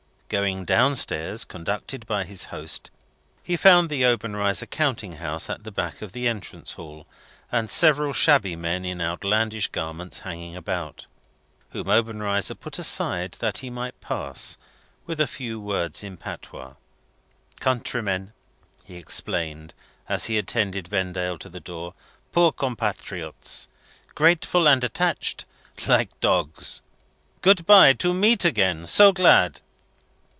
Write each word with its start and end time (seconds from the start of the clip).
Going 0.33 0.63
down 0.63 0.95
stairs, 0.95 1.43
conducted 1.43 2.07
by 2.07 2.23
his 2.23 2.45
host, 2.45 2.89
he 3.43 3.57
found 3.57 3.89
the 3.89 4.05
Obenreizer 4.05 4.65
counting 4.65 5.17
house 5.17 5.49
at 5.49 5.65
the 5.65 5.73
back 5.73 6.01
of 6.01 6.13
the 6.13 6.25
entrance 6.25 6.75
hall, 6.75 7.05
and 7.51 7.69
several 7.69 8.13
shabby 8.13 8.55
men 8.55 8.85
in 8.85 9.01
outlandish 9.01 9.67
garments 9.71 10.19
hanging 10.19 10.55
about, 10.55 11.05
whom 11.71 11.89
Obenreizer 11.89 12.55
put 12.55 12.79
aside 12.79 13.33
that 13.41 13.57
he 13.57 13.69
might 13.69 13.99
pass, 13.99 14.57
with 15.05 15.19
a 15.19 15.27
few 15.27 15.59
words 15.59 16.01
in 16.01 16.15
patois. 16.15 16.75
"Countrymen," 17.59 18.31
he 18.85 18.95
explained, 18.95 19.73
as 20.07 20.27
he 20.27 20.37
attended 20.37 20.87
Vendale 20.87 21.37
to 21.39 21.49
the 21.49 21.59
door. 21.59 21.93
"Poor 22.31 22.53
compatriots. 22.53 23.67
Grateful 24.15 24.65
and 24.65 24.81
attached, 24.81 25.43
like 25.89 26.17
dogs! 26.21 26.81
Good 27.41 27.65
bye. 27.65 27.91
To 27.91 28.13
meet 28.13 28.45
again. 28.45 28.87
So 28.87 29.11
glad!" 29.11 29.59